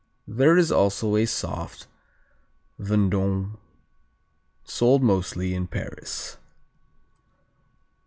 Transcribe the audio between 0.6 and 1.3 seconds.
also a